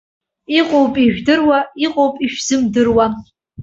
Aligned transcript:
Иҟоуп 0.59 0.93
ижәдыруа, 1.05 1.59
иҟоуп 1.85 2.15
ишәзымдыруа. 2.25 3.05